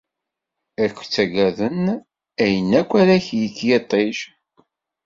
Ad 0.83 0.89
k-ttaggaden 0.95 1.81
ayen 2.43 2.71
akk 2.79 2.91
ara 3.01 3.15
yekk 3.41 3.57
yiṭij. 3.67 4.17